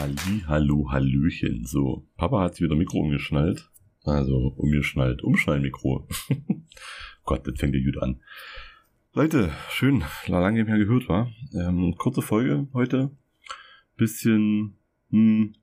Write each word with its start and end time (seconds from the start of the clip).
Halli, 0.00 0.44
hallo, 0.46 0.90
hallöchen. 0.90 1.66
So, 1.66 2.06
Papa 2.16 2.40
hat 2.40 2.54
sich 2.54 2.64
wieder 2.64 2.74
Mikro 2.74 3.00
umgeschnallt. 3.00 3.70
Also, 4.04 4.54
umgeschnallt, 4.56 5.20
Umschnallmikro. 5.22 6.08
Gott, 7.24 7.46
das 7.46 7.60
fängt 7.60 7.74
ja 7.74 7.84
gut 7.84 7.98
an. 8.02 8.22
Leute, 9.12 9.50
schön, 9.68 10.02
lange 10.26 10.58
nicht 10.58 10.68
mehr 10.70 10.78
gehört, 10.78 11.06
war. 11.10 11.30
Ähm, 11.52 11.96
kurze 11.98 12.22
Folge 12.22 12.66
heute. 12.72 13.10
Bisschen 13.98 14.78
hm, 15.10 15.54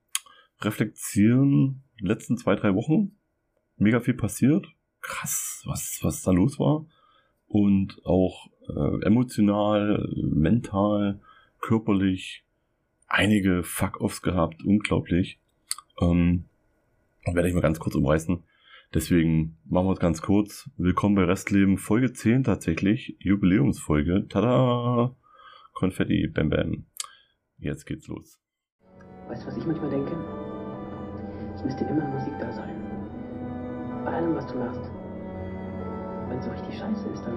reflektieren. 0.62 1.82
Letzten 2.00 2.38
zwei, 2.38 2.54
drei 2.54 2.76
Wochen. 2.76 3.18
Mega 3.78 4.02
viel 4.02 4.14
passiert. 4.14 4.68
Krass, 5.02 5.64
was, 5.66 5.98
was 6.04 6.22
da 6.22 6.30
los 6.30 6.60
war. 6.60 6.86
Und 7.48 8.06
auch 8.06 8.52
äh, 8.70 9.04
emotional, 9.04 10.08
mental, 10.16 11.22
körperlich 11.60 12.44
einige 13.08 13.64
Fuck-Offs 13.64 14.22
gehabt, 14.22 14.64
unglaublich. 14.64 15.40
Ähm, 16.02 16.46
werde 17.26 17.48
ich 17.48 17.56
mal 17.56 17.62
ganz 17.62 17.80
kurz 17.80 17.96
umreißen. 17.96 18.44
Deswegen 18.94 19.58
machen 19.66 19.88
wir 19.88 19.94
es 19.94 20.00
ganz 20.00 20.22
kurz. 20.22 20.70
Willkommen 20.78 21.16
bei 21.16 21.24
Restleben, 21.24 21.78
Folge 21.78 22.14
10 22.14 22.44
tatsächlich, 22.44 23.18
Jubiläumsfolge. 23.20 24.28
Tada! 24.30 25.16
Konfetti, 25.74 26.28
bam 26.28 26.50
bam. 26.50 26.86
Jetzt 27.58 27.86
geht's 27.86 28.08
los. 28.08 28.40
Weißt 29.28 29.44
du, 29.44 29.48
was 29.48 29.58
ich 29.58 29.66
manchmal 29.66 29.90
denke? 29.90 30.16
Es 31.56 31.64
müsste 31.64 31.86
immer 31.86 32.08
Musik 32.08 32.34
da 32.40 32.52
sein. 32.52 32.76
Bei 34.06 34.14
allem, 34.14 34.36
was 34.36 34.48
du 34.48 34.58
machst. 34.58 34.92
Wenn 36.30 36.38
es 36.38 36.46
so 36.46 36.52
richtig 36.52 36.78
scheiße 36.78 37.10
ist, 37.10 37.24
dann 37.26 37.36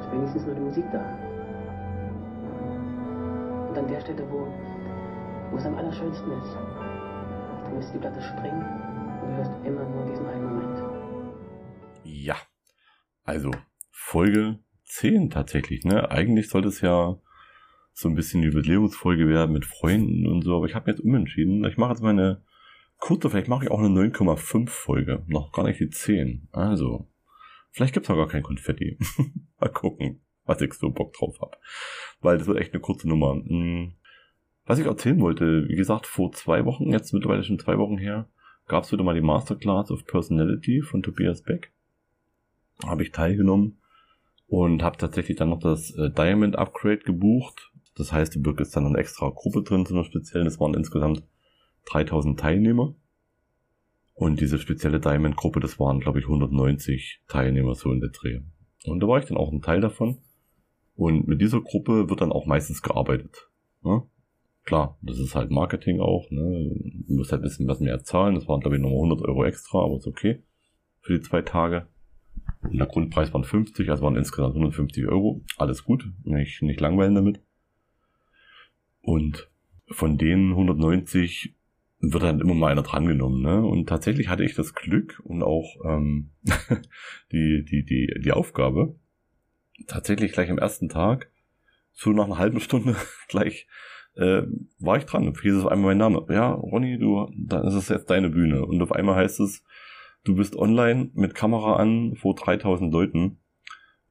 ist 0.00 0.12
wenigstens 0.12 0.46
nur 0.46 0.54
die 0.54 0.60
Musik 0.60 0.84
da. 0.92 1.27
An 3.78 3.86
der 3.86 4.00
Stelle, 4.00 4.28
wo, 4.28 4.48
wo 5.52 5.56
es 5.56 5.64
am 5.64 5.76
allerschönsten 5.76 6.32
ist, 6.32 6.52
dann 7.62 7.76
müsste 7.76 7.92
die 7.92 7.98
Platte 8.00 8.20
springen 8.20 8.60
und 9.22 9.30
du 9.30 9.36
hörst 9.36 9.52
immer 9.64 9.84
nur 9.88 10.04
diesen 10.04 10.26
einen 10.26 10.44
Moment. 10.46 10.82
Ja. 12.02 12.34
Also, 13.22 13.52
Folge 13.92 14.58
10 14.82 15.30
tatsächlich, 15.30 15.84
ne? 15.84 16.10
Eigentlich 16.10 16.48
sollte 16.48 16.66
es 16.66 16.80
ja 16.80 17.20
so 17.92 18.08
ein 18.08 18.16
bisschen 18.16 18.42
Jubiläumsfolge 18.42 19.28
werden 19.28 19.52
mit 19.52 19.64
Freunden 19.64 20.26
und 20.26 20.42
so, 20.42 20.56
aber 20.56 20.66
ich 20.66 20.74
habe 20.74 20.90
jetzt 20.90 21.00
umentschieden. 21.00 21.64
Ich 21.64 21.76
mache 21.76 21.92
jetzt 21.92 22.02
meine 22.02 22.42
kurze, 22.96 23.30
vielleicht 23.30 23.46
mache 23.46 23.66
ich 23.66 23.70
auch 23.70 23.78
eine 23.78 23.90
9,5 23.90 24.68
Folge. 24.68 25.22
Noch 25.28 25.52
gar 25.52 25.62
nicht 25.62 25.78
die 25.78 25.88
10. 25.88 26.48
Also, 26.50 27.06
vielleicht 27.70 27.94
gibt's 27.94 28.08
noch 28.08 28.16
gar 28.16 28.26
kein 28.26 28.42
Konfetti. 28.42 28.98
Mal 29.60 29.70
gucken 29.70 30.20
was 30.48 30.60
ich 30.60 30.72
so 30.74 30.90
Bock 30.90 31.12
drauf 31.12 31.40
habe. 31.40 31.56
Weil 32.20 32.38
das 32.38 32.46
wird 32.48 32.58
echt 32.58 32.72
eine 32.72 32.80
kurze 32.80 33.08
Nummer. 33.08 33.34
Hm. 33.34 33.92
Was 34.64 34.78
ich 34.78 34.86
erzählen 34.86 35.20
wollte, 35.20 35.68
wie 35.68 35.76
gesagt, 35.76 36.06
vor 36.06 36.32
zwei 36.32 36.64
Wochen, 36.64 36.90
jetzt 36.90 37.12
mittlerweile 37.12 37.44
schon 37.44 37.58
zwei 37.58 37.78
Wochen 37.78 37.98
her, 37.98 38.28
gab 38.66 38.84
es 38.84 38.92
wieder 38.92 39.04
mal 39.04 39.14
die 39.14 39.20
Masterclass 39.20 39.90
of 39.90 40.04
Personality 40.06 40.82
von 40.82 41.02
Tobias 41.02 41.42
Beck. 41.42 41.72
Habe 42.84 43.02
ich 43.02 43.12
teilgenommen 43.12 43.78
und 44.46 44.82
habe 44.82 44.96
tatsächlich 44.96 45.36
dann 45.36 45.50
noch 45.50 45.60
das 45.60 45.90
äh, 45.96 46.10
Diamond 46.10 46.56
Upgrade 46.56 46.98
gebucht. 46.98 47.72
Das 47.96 48.12
heißt, 48.12 48.34
die 48.34 48.38
Birk 48.38 48.60
ist 48.60 48.76
dann 48.76 48.86
eine 48.86 48.98
extra 48.98 49.30
Gruppe 49.30 49.62
drin 49.62 49.86
zu 49.86 49.94
einer 49.94 50.04
speziellen. 50.04 50.46
Es 50.46 50.60
waren 50.60 50.74
insgesamt 50.74 51.22
3000 51.86 52.38
Teilnehmer. 52.38 52.94
Und 54.14 54.40
diese 54.40 54.58
spezielle 54.58 55.00
Diamond-Gruppe, 55.00 55.60
das 55.60 55.78
waren, 55.78 56.00
glaube 56.00 56.18
ich, 56.18 56.24
190 56.24 57.22
Teilnehmer 57.28 57.74
so 57.74 57.92
in 57.92 58.00
der 58.00 58.10
Dreh. 58.10 58.40
Und 58.84 59.00
da 59.00 59.06
war 59.06 59.18
ich 59.18 59.26
dann 59.26 59.36
auch 59.36 59.52
ein 59.52 59.62
Teil 59.62 59.80
davon. 59.80 60.18
Und 60.98 61.28
mit 61.28 61.40
dieser 61.40 61.60
Gruppe 61.60 62.10
wird 62.10 62.20
dann 62.20 62.32
auch 62.32 62.44
meistens 62.44 62.82
gearbeitet. 62.82 63.48
Ne? 63.84 64.02
Klar, 64.64 64.98
das 65.00 65.20
ist 65.20 65.36
halt 65.36 65.52
Marketing 65.52 66.00
auch. 66.00 66.28
Ne? 66.32 66.72
Du 67.06 67.14
musst 67.14 67.30
halt 67.30 67.40
ein 67.40 67.44
bisschen 67.44 67.68
was 67.68 67.78
mehr 67.78 68.02
zahlen. 68.02 68.34
Das 68.34 68.48
waren, 68.48 68.58
glaube 68.58 68.76
ich, 68.76 68.82
nochmal 68.82 68.98
100 68.98 69.22
Euro 69.22 69.44
extra, 69.44 69.84
aber 69.84 69.98
ist 69.98 70.08
okay. 70.08 70.42
Für 71.00 71.12
die 71.12 71.20
zwei 71.20 71.42
Tage. 71.42 71.86
Und 72.62 72.78
der 72.78 72.88
Grundpreis 72.88 73.32
waren 73.32 73.44
50, 73.44 73.88
also 73.88 74.02
waren 74.02 74.16
insgesamt 74.16 74.56
150 74.56 75.06
Euro. 75.06 75.44
Alles 75.56 75.84
gut, 75.84 76.10
nicht, 76.24 76.62
nicht 76.62 76.80
langweilen 76.80 77.14
damit. 77.14 77.40
Und 79.00 79.48
von 79.86 80.18
denen 80.18 80.50
190 80.50 81.54
wird 82.00 82.24
dann 82.24 82.40
immer 82.40 82.54
mal 82.54 82.72
einer 82.72 82.82
drangenommen. 82.82 83.40
Ne? 83.40 83.64
Und 83.64 83.88
tatsächlich 83.88 84.26
hatte 84.26 84.42
ich 84.42 84.56
das 84.56 84.74
Glück 84.74 85.22
und 85.22 85.44
auch 85.44 85.76
ähm, 85.84 86.30
die, 87.32 87.64
die, 87.64 87.84
die, 87.84 88.20
die 88.20 88.32
Aufgabe, 88.32 88.96
tatsächlich 89.86 90.32
gleich 90.32 90.50
am 90.50 90.58
ersten 90.58 90.88
Tag, 90.88 91.30
so 91.92 92.10
nach 92.10 92.26
einer 92.26 92.38
halben 92.38 92.60
Stunde 92.60 92.96
gleich, 93.28 93.66
äh, 94.14 94.42
war 94.78 94.96
ich 94.96 95.04
dran. 95.04 95.32
Hieß 95.40 95.54
es 95.54 95.64
auf 95.64 95.70
einmal 95.70 95.94
mein 95.94 95.98
Name. 95.98 96.26
Ja, 96.28 96.50
Ronny, 96.50 96.98
du, 96.98 97.30
dann 97.36 97.66
ist 97.66 97.74
es 97.74 97.88
jetzt 97.88 98.10
deine 98.10 98.30
Bühne. 98.30 98.64
Und 98.64 98.82
auf 98.82 98.92
einmal 98.92 99.16
heißt 99.16 99.40
es, 99.40 99.64
du 100.24 100.34
bist 100.34 100.56
online 100.56 101.10
mit 101.14 101.34
Kamera 101.34 101.76
an 101.76 102.16
vor 102.16 102.34
3000 102.34 102.92
Leuten 102.92 103.38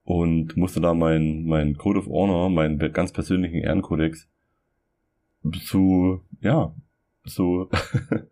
und 0.03 0.55
musste 0.55 0.79
da 0.79 0.93
mein, 0.93 1.43
mein 1.43 1.77
Code 1.77 1.99
of 1.99 2.07
Honor, 2.07 2.49
meinen 2.49 2.79
ganz 2.93 3.11
persönlichen 3.11 3.57
Ehrenkodex 3.57 4.29
zu, 5.65 6.21
ja, 6.39 6.73
so, 7.25 7.69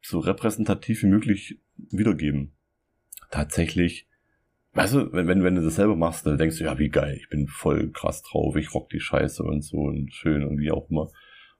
so 0.00 0.18
repräsentativ 0.20 1.02
wie 1.02 1.08
möglich 1.08 1.60
wiedergeben. 1.76 2.54
Tatsächlich 3.30 4.08
Weißt 4.74 4.94
du, 4.94 5.12
wenn, 5.12 5.28
wenn, 5.28 5.44
wenn 5.44 5.54
du 5.54 5.62
das 5.62 5.76
selber 5.76 5.94
machst, 5.94 6.26
dann 6.26 6.36
denkst 6.36 6.58
du, 6.58 6.64
ja, 6.64 6.78
wie 6.78 6.88
geil, 6.88 7.16
ich 7.16 7.28
bin 7.28 7.46
voll 7.46 7.90
krass 7.92 8.22
drauf, 8.22 8.56
ich 8.56 8.74
rock 8.74 8.88
die 8.90 9.00
Scheiße 9.00 9.42
und 9.44 9.62
so 9.62 9.78
und 9.78 10.12
schön 10.12 10.42
und 10.42 10.58
wie 10.58 10.72
auch 10.72 10.90
immer. 10.90 11.10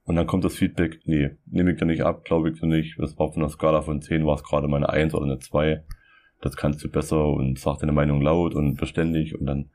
Und 0.03 0.17
dann 0.17 0.27
kommt 0.27 0.45
das 0.45 0.57
Feedback, 0.57 1.01
nee, 1.05 1.31
nehme 1.47 1.73
ich 1.73 1.79
dir 1.79 1.87
nicht 1.87 2.03
ab, 2.03 2.25
glaube 2.25 2.51
ich 2.51 2.61
dir 2.61 2.67
nicht. 2.67 2.99
Das 2.99 3.17
war 3.19 3.33
von 3.33 3.41
der 3.41 3.49
Skala 3.49 3.83
von 3.83 4.03
10 4.03 4.27
war 4.27 4.35
es 4.35 4.43
gerade 4.43 4.69
meine 4.69 4.89
1 4.89 5.15
oder 5.15 5.25
eine 5.25 5.39
2. 5.39 5.85
Das 6.43 6.57
kannst 6.57 6.85
du 6.85 6.91
besser 6.91 7.27
und 7.27 7.59
sag 7.59 7.79
deine 7.79 7.93
Meinung 7.93 8.21
laut 8.21 8.55
und 8.55 8.75
beständig 8.77 9.39
und 9.39 9.47
dann, 9.47 9.71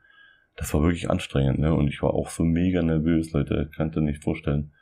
das 0.56 0.72
war 0.74 0.82
wirklich 0.82 1.10
anstrengend, 1.10 1.58
ne? 1.58 1.74
Und 1.74 1.88
ich 1.88 2.02
war 2.02 2.14
auch 2.14 2.28
so 2.28 2.44
mega 2.44 2.82
nervös, 2.82 3.32
Leute, 3.32 3.70
kannst 3.74 3.96
du 3.96 4.02
nicht 4.02 4.22
vorstellen, 4.22 4.72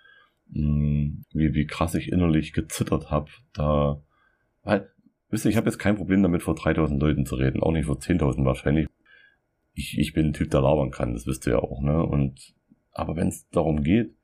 hm, 0.52 1.24
wie, 1.32 1.54
wie 1.54 1.66
krass 1.66 1.94
ich 1.94 2.10
innerlich 2.12 2.52
gezittert 2.52 3.10
habe. 3.10 3.30
Da, 3.54 4.02
weil 4.64 4.90
Wisst 5.30 5.44
ihr, 5.44 5.50
ich 5.50 5.56
habe 5.56 5.68
jetzt 5.68 5.78
kein 5.78 5.96
Problem 5.96 6.22
damit, 6.22 6.42
vor 6.42 6.54
3000 6.54 7.00
Leuten 7.00 7.26
zu 7.26 7.34
reden, 7.34 7.62
auch 7.62 7.72
nicht 7.72 7.86
vor 7.86 7.96
10.000 7.96 8.44
wahrscheinlich. 8.44 8.88
Ich, 9.74 9.98
ich 9.98 10.12
bin 10.14 10.28
ein 10.28 10.32
Typ, 10.32 10.50
der 10.50 10.62
labern 10.62 10.90
kann, 10.90 11.12
das 11.12 11.26
wisst 11.26 11.46
ihr 11.46 11.54
ja 11.54 11.58
auch, 11.58 11.82
ne? 11.82 12.02
Und, 12.02 12.54
aber 12.92 13.16
wenn 13.16 13.28
es 13.28 13.48
darum 13.50 13.82
geht, 13.82 14.14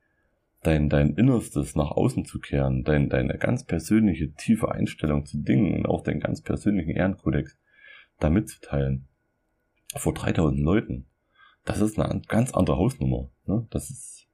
dein, 0.63 0.89
dein 0.89 1.13
Innerstes 1.13 1.75
nach 1.75 1.91
außen 1.91 2.25
zu 2.25 2.39
kehren, 2.39 2.83
dein, 2.83 3.09
deine 3.09 3.37
ganz 3.37 3.63
persönliche, 3.65 4.33
tiefe 4.33 4.71
Einstellung 4.71 5.25
zu 5.25 5.37
Dingen 5.37 5.75
und 5.77 5.85
auch 5.85 6.01
deinen 6.01 6.19
ganz 6.19 6.41
persönlichen 6.41 6.91
Ehrenkodex 6.91 7.57
da 8.19 8.29
mitzuteilen, 8.29 9.07
vor 9.95 10.13
3000 10.13 10.59
Leuten, 10.59 11.05
das 11.65 11.81
ist 11.81 11.99
eine 11.99 12.21
ganz 12.27 12.53
andere 12.53 12.77
Hausnummer, 12.77 13.29
ne? 13.45 13.67
Das 13.69 13.89
ist, 13.89 14.24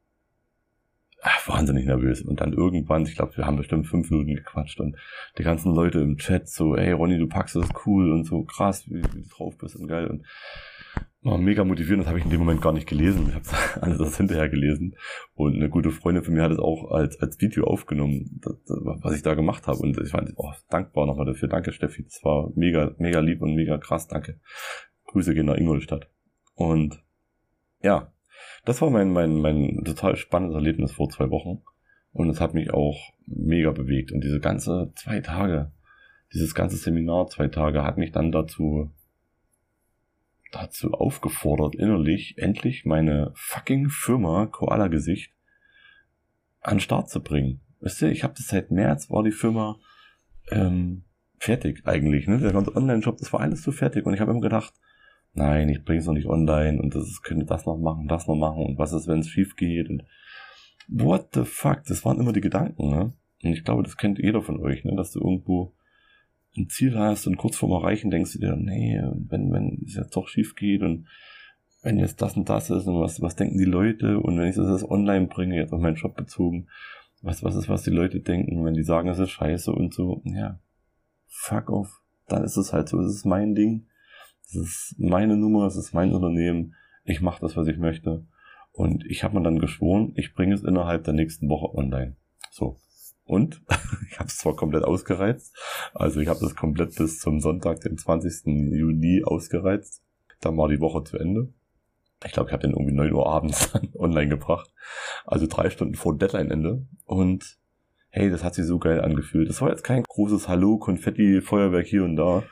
ach, 1.22 1.48
wahnsinnig 1.48 1.86
nervös. 1.86 2.22
Und 2.22 2.42
dann 2.42 2.54
irgendwann, 2.54 3.04
ich 3.04 3.16
glaube, 3.16 3.38
wir 3.38 3.46
haben 3.46 3.58
bestimmt 3.58 3.88
fünf 3.88 4.10
Minuten 4.10 4.36
gequatscht 4.36 4.80
und 4.80 4.98
die 5.38 5.44
ganzen 5.44 5.74
Leute 5.74 6.00
im 6.00 6.18
Chat 6.18 6.50
so, 6.50 6.76
ey 6.76 6.92
Ronny, 6.92 7.18
du 7.18 7.28
packst 7.28 7.56
das 7.56 7.70
cool 7.86 8.12
und 8.12 8.26
so 8.26 8.44
krass, 8.44 8.90
wie, 8.90 9.04
wie 9.14 9.22
du 9.22 9.30
drauf 9.30 9.58
bist 9.58 9.76
und 9.76 9.88
geil. 9.88 10.08
Und 10.08 10.26
war 11.24 11.38
mega 11.38 11.64
motivierend, 11.64 12.02
das 12.02 12.08
habe 12.08 12.18
ich 12.18 12.26
in 12.26 12.32
dem 12.32 12.40
Moment 12.40 12.62
gar 12.62 12.74
nicht 12.74 12.88
gelesen. 12.88 13.28
Ich 13.30 13.36
habe 13.36 13.46
alles 13.82 14.00
das 14.00 14.18
hinterher 14.18 14.50
gelesen. 14.50 14.96
Und 15.36 15.56
eine 15.56 15.70
gute 15.70 15.92
Freundin 15.92 16.24
von 16.24 16.34
mir 16.34 16.42
hat 16.42 16.52
es 16.52 16.60
auch 16.60 16.90
als, 16.90 17.20
als 17.20 17.40
Video 17.40 17.66
aufgenommen, 17.66 18.42
das, 18.42 18.56
was 18.68 19.16
ich 19.16 19.22
da 19.22 19.36
gemacht 19.36 19.68
habe. 19.68 19.80
Und 19.80 20.00
ich 20.00 20.14
war 20.14 20.26
oh, 20.36 20.52
dankbar 20.70 21.06
nochmal 21.06 21.28
dafür. 21.28 21.48
Danke, 21.48 21.74
Steffi. 21.74 22.04
Das 22.04 22.24
war 22.24 22.52
mega, 22.56 22.96
mega 22.98 23.20
lieb 23.20 23.42
und 23.42 23.54
mega 23.54 23.78
krass. 23.78 24.08
Danke. 24.08 24.40
Grüße 25.06 25.36
gehen 25.36 25.46
nach 25.46 25.58
Ingolstadt. 25.58 26.10
Und 26.56 27.04
ja, 27.84 28.12
das 28.66 28.82
war 28.82 28.90
mein, 28.90 29.12
mein, 29.12 29.42
mein 29.42 29.84
total 29.84 30.16
spannendes 30.16 30.56
Erlebnis 30.56 30.92
vor 30.92 31.10
zwei 31.10 31.30
Wochen. 31.30 31.62
Und 32.14 32.30
es 32.30 32.42
hat 32.42 32.54
mich 32.54 32.74
auch 32.74 33.14
mega 33.26 33.72
bewegt. 33.72 34.12
Und 34.12 34.24
diese 34.24 34.40
ganze 34.40 34.92
zwei 34.96 35.22
Tage, 35.22 35.72
dieses 36.34 36.54
ganze 36.54 36.78
Seminar 36.78 37.28
zwei 37.28 37.48
Tage 37.48 37.84
hat 37.84 37.98
mich 37.98 38.12
dann 38.12 38.32
dazu, 38.32 38.92
dazu 40.52 40.92
aufgefordert, 40.92 41.76
innerlich 41.76 42.38
endlich 42.38 42.86
meine 42.86 43.32
fucking 43.36 43.90
Firma 43.90 44.48
Koala 44.48 44.88
Gesicht 44.88 45.32
an 46.60 46.80
Start 46.80 47.10
zu 47.10 47.22
bringen. 47.22 47.62
Wisst 47.80 48.02
ihr, 48.02 48.12
ich 48.12 48.24
habe 48.24 48.34
das 48.36 48.48
seit 48.48 48.70
März 48.70 49.10
war 49.10 49.24
die 49.24 49.32
Firma 49.32 49.80
ähm, 50.52 51.04
fertig 51.40 51.82
eigentlich. 51.86 52.28
Ne? 52.28 52.38
Der 52.38 52.54
ganze 52.54 52.76
Online-Shop, 52.76 53.18
das 53.18 53.34
war 53.34 53.40
alles 53.40 53.64
so 53.64 53.72
fertig. 53.72 54.06
Und 54.06 54.14
ich 54.14 54.20
habe 54.20 54.32
immer 54.32 54.42
gedacht, 54.42 54.74
nein, 55.34 55.70
ich 55.70 55.84
bring's 55.84 56.06
noch 56.06 56.14
nicht 56.14 56.28
online 56.28 56.82
und 56.82 56.96
das 56.96 57.22
könnte 57.22 57.46
das 57.46 57.66
noch 57.66 57.78
machen, 57.78 58.08
das 58.08 58.28
noch 58.28 58.36
machen 58.36 58.66
und 58.66 58.78
was 58.78 58.94
ist, 58.94 59.08
wenn 59.08 59.20
es 59.20 59.30
schief 59.30 59.56
geht 59.56 59.90
und 59.90 60.04
what 60.88 61.30
the 61.34 61.44
fuck, 61.44 61.84
das 61.86 62.04
waren 62.06 62.20
immer 62.20 62.34
die 62.34 62.42
Gedanken, 62.42 62.90
ne? 62.90 63.14
Und 63.44 63.54
ich 63.54 63.64
glaube, 63.64 63.84
das 63.84 63.98
kennt 63.98 64.20
jeder 64.20 64.42
von 64.42 64.60
euch, 64.60 64.84
ne? 64.84 64.96
Dass 64.96 65.12
du 65.12 65.20
irgendwo 65.20 65.74
ein 66.58 66.70
Ziel 66.70 66.98
hast 66.98 67.28
und 67.28 67.38
kurz 67.38 67.56
vorm 67.56 67.72
Erreichen 67.72 68.12
denkst 68.12 68.34
du 68.34 68.40
dir, 68.40 68.56
nee, 68.56 69.02
wenn, 69.30 69.52
wenn 69.54 69.82
es 69.86 69.96
jetzt 69.96 70.16
doch 70.16 70.28
schief 70.28 70.56
geht 70.56 70.82
und 70.82 71.08
wenn 71.82 71.98
jetzt 71.98 72.22
das 72.22 72.36
und 72.36 72.50
das 72.50 72.70
ist 72.70 72.86
und 72.88 73.00
was, 73.00 73.22
was 73.22 73.36
denken 73.36 73.58
die 73.58 73.64
Leute 73.64 74.20
und 74.20 74.38
wenn 74.38 74.50
ich 74.50 74.56
das 74.56 74.90
online 74.90 75.28
bringe, 75.28 75.56
jetzt 75.56 75.74
auf 75.74 75.82
meinen 75.82 75.98
Shop 75.98 76.16
bezogen, 76.16 76.68
was, 77.22 77.44
was 77.44 77.56
ist, 77.56 77.70
was 77.70 77.84
die 77.84 77.90
Leute 77.92 78.20
denken, 78.20 78.66
wenn 78.66 78.74
die 78.74 78.84
sagen, 78.84 79.08
es 79.08 79.20
ist 79.20 79.32
scheiße 79.32 79.72
und 79.72 79.94
so, 79.94 80.22
ja, 80.26 80.60
fuck 81.28 81.70
off, 81.70 82.02
dann 82.28 82.44
ist 82.44 82.58
es 82.58 82.74
halt 82.74 82.90
so, 82.90 83.00
es 83.00 83.16
ist 83.16 83.26
mein 83.26 83.56
Ding, 83.56 83.86
es 84.46 84.56
ist 84.56 84.96
meine 84.98 85.38
Nummer, 85.38 85.66
es 85.66 85.76
ist 85.76 85.94
mein 85.94 86.14
Unternehmen, 86.14 86.76
ich 87.04 87.22
mache 87.22 87.42
das, 87.42 87.58
was 87.58 87.68
ich 87.68 87.78
möchte 87.78 88.26
und 88.72 89.06
ich 89.06 89.24
habe 89.24 89.38
mir 89.38 89.44
dann 89.44 89.60
geschworen, 89.60 90.14
ich 90.16 90.34
bringe 90.34 90.56
es 90.56 90.64
innerhalb 90.64 91.04
der 91.04 91.14
nächsten 91.14 91.50
Woche 91.50 91.76
online. 91.76 92.16
So. 92.50 92.80
Und 93.26 93.62
ich 94.10 94.20
habe 94.20 94.28
es 94.28 94.38
zwar 94.38 94.56
komplett 94.56 94.84
ausgereizt, 94.84 95.56
also 95.94 96.20
ich 96.20 96.28
habe 96.28 96.40
das 96.42 96.56
komplett 96.56 96.96
bis 96.96 97.20
zum 97.20 97.40
Sonntag, 97.40 97.82
den 97.82 97.98
20. 97.98 98.46
Juni 98.74 99.24
ausgereizt. 99.24 100.04
Dann 100.42 100.58
war 100.58 100.68
die 100.68 100.80
Woche 100.80 101.04
zu 101.04 101.18
Ende. 101.18 101.54
Ich 102.26 102.34
glaube, 102.34 102.50
ich 102.50 102.54
habe 102.54 102.64
den 102.64 102.72
irgendwie 102.72 102.94
9 102.94 103.14
Uhr 103.14 103.28
abends 103.28 103.72
online 103.96 104.30
gebracht. 104.30 104.72
Also 105.26 105.48
drei 105.48 105.70
Stunden 105.70 105.96
vor 105.96 106.18
Deadline-Ende. 106.18 106.86
Und 107.06 107.58
hey, 108.10 108.30
das 108.30 108.44
hat 108.44 108.56
sich 108.56 108.66
so 108.66 108.80
geil 108.80 109.02
angefühlt. 109.02 109.50
Das 109.50 109.62
war 109.62 109.70
jetzt 109.70 109.84
kein 109.84 110.04
großes 110.04 110.48
Hallo, 110.48 110.78
Konfetti, 110.78 111.42
Feuerwerk 111.42 111.88
hier 111.88 112.04
und 112.04 112.16
da. 112.16 112.44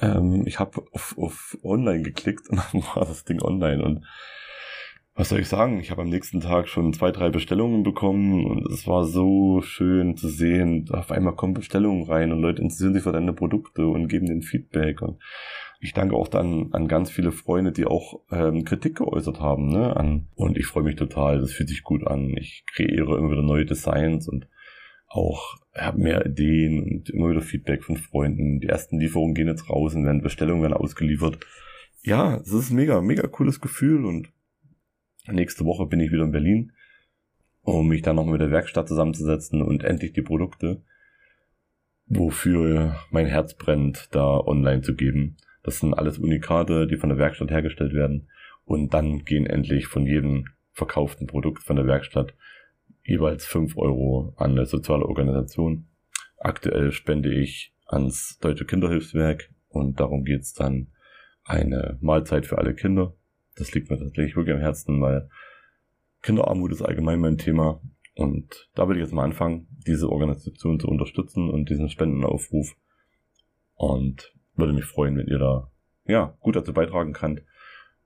Ähm, 0.00 0.46
ich 0.46 0.58
habe 0.58 0.82
auf, 0.92 1.16
auf 1.18 1.58
online 1.62 2.02
geklickt 2.02 2.48
und 2.48 2.60
dann 2.72 2.82
war 2.94 3.04
das 3.04 3.24
Ding 3.24 3.42
online. 3.42 3.82
Und 3.82 4.04
was 5.14 5.28
soll 5.28 5.40
ich 5.40 5.48
sagen? 5.48 5.80
Ich 5.80 5.90
habe 5.90 6.02
am 6.02 6.08
nächsten 6.08 6.40
Tag 6.40 6.68
schon 6.68 6.92
zwei, 6.92 7.10
drei 7.10 7.30
Bestellungen 7.30 7.82
bekommen 7.82 8.46
und 8.46 8.66
es 8.72 8.86
war 8.86 9.04
so 9.04 9.60
schön 9.60 10.16
zu 10.16 10.28
sehen. 10.28 10.88
Auf 10.92 11.10
einmal 11.10 11.34
kommen 11.34 11.54
Bestellungen 11.54 12.04
rein 12.04 12.32
und 12.32 12.40
Leute 12.40 12.62
interessieren 12.62 12.94
sich 12.94 13.02
für 13.02 13.12
deine 13.12 13.32
Produkte 13.32 13.86
und 13.86 14.08
geben 14.08 14.26
den 14.26 14.42
Feedback. 14.42 15.02
Und 15.02 15.18
ich 15.80 15.92
danke 15.92 16.14
auch 16.16 16.28
dann 16.28 16.72
an 16.72 16.88
ganz 16.88 17.10
viele 17.10 17.32
Freunde, 17.32 17.72
die 17.72 17.86
auch 17.86 18.20
ähm, 18.30 18.64
Kritik 18.64 18.96
geäußert 18.96 19.40
haben. 19.40 19.68
Ne? 19.68 19.96
An, 19.96 20.28
und 20.36 20.56
ich 20.56 20.66
freue 20.66 20.84
mich 20.84 20.96
total. 20.96 21.40
Das 21.40 21.52
fühlt 21.52 21.68
sich 21.68 21.82
gut 21.82 22.06
an. 22.06 22.34
Ich 22.38 22.64
kreiere 22.72 23.18
immer 23.18 23.32
wieder 23.32 23.42
neue 23.42 23.66
Designs 23.66 24.28
und 24.28 24.46
auch 25.08 25.56
habe 25.80 26.00
mehr 26.00 26.26
Ideen 26.26 26.82
und 26.82 27.10
immer 27.10 27.30
wieder 27.30 27.42
Feedback 27.42 27.84
von 27.84 27.96
Freunden. 27.96 28.60
Die 28.60 28.68
ersten 28.68 28.98
Lieferungen 28.98 29.34
gehen 29.34 29.48
jetzt 29.48 29.70
raus 29.70 29.94
und 29.94 30.04
werden 30.04 30.22
Bestellungen 30.22 30.62
werden 30.62 30.74
ausgeliefert. 30.74 31.38
Ja, 32.02 32.36
es 32.36 32.52
ist 32.52 32.70
mega, 32.70 33.00
mega 33.00 33.26
cooles 33.26 33.60
Gefühl 33.60 34.04
und 34.04 34.28
Nächste 35.32 35.64
Woche 35.64 35.86
bin 35.86 36.00
ich 36.00 36.12
wieder 36.12 36.24
in 36.24 36.32
Berlin, 36.32 36.72
um 37.62 37.88
mich 37.88 38.02
dann 38.02 38.16
nochmal 38.16 38.32
mit 38.32 38.40
der 38.40 38.50
Werkstatt 38.50 38.88
zusammenzusetzen 38.88 39.62
und 39.62 39.84
endlich 39.84 40.12
die 40.12 40.22
Produkte, 40.22 40.80
wofür 42.06 42.96
mein 43.10 43.26
Herz 43.26 43.54
brennt, 43.54 44.08
da 44.12 44.38
online 44.38 44.82
zu 44.82 44.94
geben. 44.94 45.36
Das 45.62 45.78
sind 45.78 45.94
alles 45.94 46.18
Unikate, 46.18 46.86
die 46.86 46.96
von 46.96 47.10
der 47.10 47.18
Werkstatt 47.18 47.50
hergestellt 47.50 47.92
werden. 47.92 48.28
Und 48.64 48.94
dann 48.94 49.24
gehen 49.24 49.46
endlich 49.46 49.86
von 49.86 50.06
jedem 50.06 50.46
verkauften 50.72 51.26
Produkt 51.26 51.62
von 51.62 51.76
der 51.76 51.86
Werkstatt 51.86 52.34
jeweils 53.04 53.46
fünf 53.46 53.76
Euro 53.76 54.34
an 54.36 54.52
eine 54.52 54.66
soziale 54.66 55.06
Organisation. 55.06 55.86
Aktuell 56.38 56.92
spende 56.92 57.32
ich 57.32 57.74
ans 57.86 58.38
Deutsche 58.40 58.64
Kinderhilfswerk 58.64 59.50
und 59.68 60.00
darum 60.00 60.24
geht's 60.24 60.54
dann 60.54 60.88
eine 61.44 61.98
Mahlzeit 62.00 62.46
für 62.46 62.58
alle 62.58 62.74
Kinder 62.74 63.14
das 63.60 63.72
liegt 63.74 63.90
mir 63.90 63.98
tatsächlich 63.98 64.36
wirklich 64.36 64.54
am 64.54 64.60
Herzen, 64.60 65.00
weil 65.00 65.28
Kinderarmut 66.22 66.72
ist 66.72 66.82
allgemein 66.82 67.20
mein 67.20 67.38
Thema. 67.38 67.80
Und 68.16 68.68
da 68.74 68.88
will 68.88 68.96
ich 68.96 69.02
jetzt 69.02 69.12
mal 69.12 69.24
anfangen, 69.24 69.68
diese 69.86 70.10
Organisation 70.10 70.80
zu 70.80 70.88
unterstützen 70.88 71.48
und 71.48 71.70
diesen 71.70 71.88
Spendenaufruf. 71.88 72.74
Und 73.74 74.34
würde 74.56 74.72
mich 74.72 74.84
freuen, 74.84 75.16
wenn 75.16 75.28
ihr 75.28 75.38
da 75.38 75.70
ja 76.06 76.36
gut 76.40 76.56
dazu 76.56 76.72
beitragen 76.72 77.12
könnt. 77.12 77.42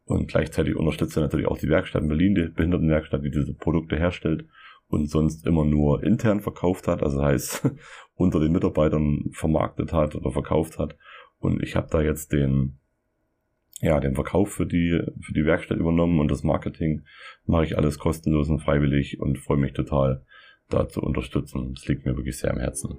Und 0.04 0.28
gleichzeitig 0.28 0.76
unterstützt 0.76 1.16
ihr 1.16 1.22
natürlich 1.22 1.46
auch 1.46 1.58
die 1.58 1.68
Werkstatt 1.68 2.02
in 2.02 2.08
Berlin, 2.08 2.34
die 2.34 2.48
Behindertenwerkstatt, 2.48 3.24
die 3.24 3.30
diese 3.30 3.54
Produkte 3.54 3.96
herstellt 3.96 4.46
und 4.88 5.10
sonst 5.10 5.46
immer 5.46 5.64
nur 5.64 6.02
intern 6.02 6.40
verkauft 6.40 6.88
hat, 6.88 7.02
also 7.02 7.22
heißt 7.22 7.70
unter 8.14 8.40
den 8.40 8.52
Mitarbeitern 8.52 9.30
vermarktet 9.32 9.92
hat 9.92 10.14
oder 10.14 10.30
verkauft 10.30 10.78
hat. 10.78 10.96
Und 11.38 11.62
ich 11.62 11.76
habe 11.76 11.88
da 11.90 12.00
jetzt 12.00 12.32
den 12.32 12.78
ja, 13.80 14.00
den 14.00 14.14
Verkauf 14.14 14.50
für 14.50 14.66
die, 14.66 15.00
für 15.20 15.34
die 15.34 15.44
Werkstatt 15.44 15.78
übernommen 15.78 16.20
und 16.20 16.30
das 16.30 16.42
Marketing 16.42 17.02
mache 17.44 17.64
ich 17.64 17.76
alles 17.76 17.98
kostenlos 17.98 18.48
und 18.48 18.60
freiwillig 18.60 19.20
und 19.20 19.38
freue 19.38 19.58
mich 19.58 19.72
total, 19.72 20.24
da 20.70 20.88
zu 20.88 21.02
unterstützen. 21.02 21.74
Das 21.74 21.86
liegt 21.86 22.06
mir 22.06 22.16
wirklich 22.16 22.38
sehr 22.38 22.52
am 22.52 22.60
Herzen. 22.60 22.96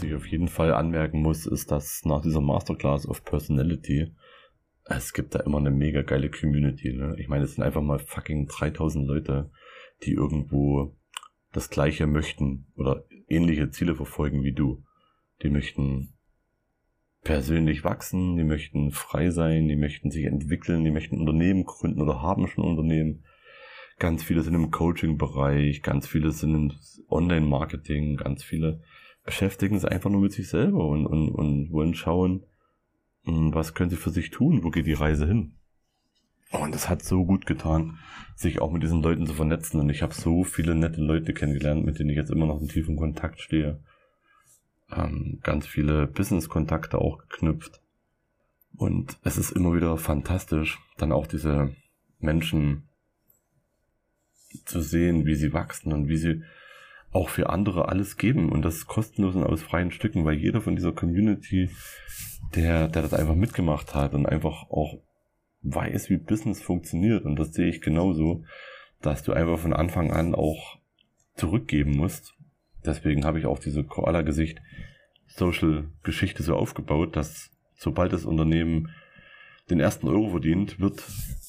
Was 0.00 0.08
ich 0.08 0.14
auf 0.14 0.26
jeden 0.28 0.48
Fall 0.48 0.72
anmerken 0.72 1.20
muss, 1.20 1.44
ist, 1.44 1.70
dass 1.70 2.06
nach 2.06 2.22
dieser 2.22 2.40
Masterclass 2.40 3.06
of 3.06 3.22
Personality 3.22 4.14
es 4.86 5.12
gibt 5.12 5.34
da 5.34 5.40
immer 5.40 5.58
eine 5.58 5.70
mega 5.70 6.00
geile 6.00 6.30
Community. 6.30 6.94
Ne? 6.94 7.16
Ich 7.18 7.28
meine, 7.28 7.44
es 7.44 7.54
sind 7.54 7.64
einfach 7.64 7.82
mal 7.82 7.98
fucking 7.98 8.46
3000 8.46 9.06
Leute, 9.06 9.50
die 10.02 10.12
irgendwo 10.12 10.96
das 11.52 11.68
Gleiche 11.68 12.06
möchten 12.06 12.64
oder 12.76 13.04
ähnliche 13.28 13.68
Ziele 13.68 13.94
verfolgen 13.94 14.42
wie 14.42 14.54
du. 14.54 14.82
Die 15.42 15.50
möchten 15.50 16.14
persönlich 17.22 17.84
wachsen, 17.84 18.38
die 18.38 18.44
möchten 18.44 18.92
frei 18.92 19.28
sein, 19.28 19.68
die 19.68 19.76
möchten 19.76 20.10
sich 20.10 20.24
entwickeln, 20.24 20.82
die 20.82 20.92
möchten 20.92 21.20
Unternehmen 21.20 21.64
gründen 21.64 22.00
oder 22.00 22.22
haben 22.22 22.46
schon 22.46 22.64
Unternehmen. 22.64 23.26
Ganz 23.98 24.24
viele 24.24 24.40
sind 24.40 24.54
im 24.54 24.70
Coaching-Bereich, 24.70 25.82
ganz 25.82 26.08
viele 26.08 26.30
sind 26.30 26.54
im 26.54 26.72
Online-Marketing, 27.10 28.16
ganz 28.16 28.42
viele 28.42 28.80
beschäftigen 29.24 29.78
sich 29.78 29.90
einfach 29.90 30.10
nur 30.10 30.20
mit 30.20 30.32
sich 30.32 30.48
selber 30.48 30.86
und, 30.86 31.06
und, 31.06 31.30
und 31.30 31.72
wollen 31.72 31.94
schauen, 31.94 32.44
hm, 33.24 33.54
was 33.54 33.74
können 33.74 33.90
sie 33.90 33.96
für 33.96 34.10
sich 34.10 34.30
tun? 34.30 34.62
Wo 34.62 34.70
geht 34.70 34.86
die 34.86 34.92
Reise 34.92 35.26
hin? 35.26 35.54
Und 36.52 36.74
es 36.74 36.88
hat 36.88 37.02
so 37.02 37.24
gut 37.24 37.46
getan, 37.46 37.98
sich 38.34 38.60
auch 38.60 38.72
mit 38.72 38.82
diesen 38.82 39.02
Leuten 39.02 39.26
zu 39.26 39.34
vernetzen. 39.34 39.78
Und 39.78 39.88
ich 39.88 40.02
habe 40.02 40.14
so 40.14 40.42
viele 40.42 40.74
nette 40.74 41.00
Leute 41.00 41.32
kennengelernt, 41.32 41.84
mit 41.84 41.98
denen 41.98 42.10
ich 42.10 42.16
jetzt 42.16 42.30
immer 42.30 42.46
noch 42.46 42.60
in 42.60 42.68
tiefem 42.68 42.96
Kontakt 42.96 43.40
stehe. 43.40 43.80
Ähm, 44.90 45.38
ganz 45.42 45.66
viele 45.66 46.08
Business-Kontakte 46.08 46.98
auch 46.98 47.18
geknüpft. 47.18 47.80
Und 48.74 49.18
es 49.22 49.36
ist 49.36 49.52
immer 49.52 49.74
wieder 49.74 49.96
fantastisch, 49.96 50.80
dann 50.96 51.12
auch 51.12 51.26
diese 51.26 51.76
Menschen 52.18 52.88
zu 54.64 54.80
sehen, 54.80 55.26
wie 55.26 55.36
sie 55.36 55.52
wachsen 55.52 55.92
und 55.92 56.08
wie 56.08 56.16
sie 56.16 56.42
auch 57.12 57.28
für 57.28 57.50
andere 57.50 57.88
alles 57.88 58.16
geben. 58.16 58.50
Und 58.50 58.62
das 58.62 58.86
kostenlos 58.86 59.34
und 59.34 59.44
aus 59.44 59.62
freien 59.62 59.90
Stücken, 59.90 60.24
weil 60.24 60.36
jeder 60.36 60.60
von 60.60 60.76
dieser 60.76 60.92
Community 60.92 61.70
der, 62.54 62.88
der 62.88 63.02
das 63.02 63.14
einfach 63.14 63.34
mitgemacht 63.34 63.94
hat 63.94 64.14
und 64.14 64.26
einfach 64.26 64.70
auch 64.70 64.98
weiß, 65.62 66.10
wie 66.10 66.16
Business 66.16 66.62
funktioniert. 66.62 67.24
Und 67.24 67.38
das 67.38 67.52
sehe 67.52 67.68
ich 67.68 67.80
genauso, 67.80 68.44
dass 69.02 69.22
du 69.22 69.32
einfach 69.32 69.58
von 69.58 69.72
Anfang 69.72 70.12
an 70.12 70.34
auch 70.34 70.78
zurückgeben 71.34 71.96
musst. 71.96 72.34
Deswegen 72.84 73.24
habe 73.24 73.38
ich 73.38 73.46
auch 73.46 73.58
diese 73.58 73.84
Koala-Gesicht 73.84 74.60
Social-Geschichte 75.26 76.42
so 76.42 76.56
aufgebaut, 76.56 77.14
dass 77.14 77.50
sobald 77.76 78.12
das 78.12 78.24
Unternehmen 78.24 78.90
den 79.70 79.80
ersten 79.80 80.08
Euro 80.08 80.30
verdient, 80.30 80.80
wird 80.80 81.00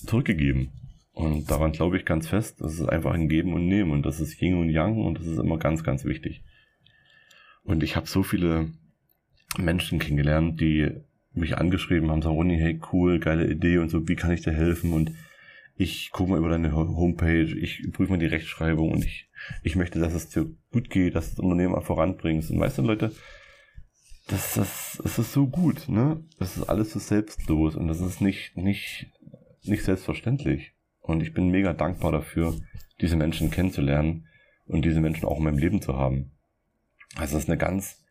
zurückgegeben. 0.05 0.71
Und 1.13 1.51
daran 1.51 1.73
glaube 1.73 1.97
ich 1.97 2.05
ganz 2.05 2.27
fest, 2.27 2.61
das 2.61 2.73
ist 2.73 2.87
einfach 2.87 3.13
ein 3.13 3.27
Geben 3.27 3.53
und 3.53 3.67
Nehmen 3.67 3.91
und 3.91 4.05
das 4.05 4.19
ist 4.19 4.41
Yin 4.41 4.55
und 4.55 4.69
Yang 4.69 5.03
und 5.03 5.19
das 5.19 5.27
ist 5.27 5.39
immer 5.39 5.57
ganz, 5.57 5.83
ganz 5.83 6.05
wichtig. 6.05 6.43
Und 7.63 7.83
ich 7.83 7.95
habe 7.95 8.07
so 8.07 8.23
viele 8.23 8.69
Menschen 9.57 9.99
kennengelernt, 9.99 10.59
die 10.61 10.89
mich 11.33 11.57
angeschrieben 11.57 12.09
haben, 12.09 12.21
sagen, 12.21 12.35
Ronny, 12.35 12.57
hey, 12.57 12.79
cool, 12.91 13.19
geile 13.19 13.49
Idee 13.49 13.77
und 13.77 13.89
so, 13.89 14.07
wie 14.07 14.15
kann 14.15 14.31
ich 14.31 14.41
dir 14.41 14.53
helfen? 14.53 14.93
Und 14.93 15.11
ich 15.75 16.11
gucke 16.11 16.31
mal 16.31 16.39
über 16.39 16.49
deine 16.49 16.73
Homepage, 16.73 17.57
ich 17.57 17.91
prüfe 17.91 18.11
mal 18.11 18.19
die 18.19 18.25
Rechtschreibung 18.25 18.91
und 18.91 19.05
ich, 19.05 19.29
ich 19.63 19.75
möchte, 19.75 19.99
dass 19.99 20.13
es 20.13 20.29
dir 20.29 20.49
gut 20.71 20.89
geht, 20.89 21.15
dass 21.15 21.29
du 21.29 21.35
das 21.35 21.43
Unternehmen 21.43 21.75
auch 21.75 21.83
voranbringst. 21.83 22.51
Und 22.51 22.59
weißt 22.59 22.77
du, 22.77 22.83
Leute, 22.83 23.11
das, 24.27 24.53
das, 24.53 24.99
das 25.03 25.19
ist 25.19 25.33
so 25.33 25.47
gut, 25.47 25.89
ne? 25.89 26.23
Das 26.37 26.57
ist 26.57 26.63
alles 26.63 26.91
so 26.91 26.99
selbstlos 26.99 27.75
und 27.75 27.87
das 27.87 27.99
ist 27.99 28.21
nicht, 28.21 28.55
nicht, 28.55 29.07
nicht 29.63 29.83
selbstverständlich. 29.83 30.73
Und 31.01 31.21
ich 31.21 31.33
bin 31.33 31.49
mega 31.49 31.73
dankbar 31.73 32.11
dafür, 32.11 32.55
diese 33.01 33.15
Menschen 33.15 33.51
kennenzulernen 33.51 34.27
und 34.65 34.85
diese 34.85 35.01
Menschen 35.01 35.25
auch 35.25 35.37
in 35.37 35.43
meinem 35.43 35.57
Leben 35.57 35.81
zu 35.81 35.97
haben. 35.97 36.31
Also 37.15 37.35
das 37.35 37.43
ist 37.43 37.49
eine 37.49 37.57
ganz 37.57 38.01